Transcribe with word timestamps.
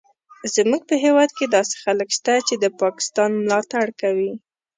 زموږ 0.55 0.81
په 0.89 0.95
هیواد 1.03 1.29
کې 1.37 1.45
داسې 1.55 1.75
خلک 1.83 2.09
شته 2.17 2.33
چې 2.47 2.55
د 2.57 2.65
پاکستان 2.81 3.29
ملاتړ 3.41 3.85
کوي 4.01 4.31